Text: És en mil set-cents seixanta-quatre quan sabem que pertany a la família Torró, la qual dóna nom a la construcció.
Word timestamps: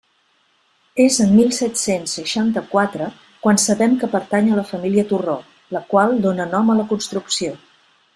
És 1.03 1.17
en 1.25 1.33
mil 1.33 1.51
set-cents 1.57 2.15
seixanta-quatre 2.19 3.09
quan 3.45 3.61
sabem 3.65 3.93
que 4.05 4.09
pertany 4.15 4.49
a 4.51 4.57
la 4.61 4.65
família 4.71 5.05
Torró, 5.13 5.37
la 5.77 5.83
qual 5.93 6.17
dóna 6.25 6.49
nom 6.55 6.73
a 6.73 6.79
la 6.81 6.87
construcció. 6.95 7.53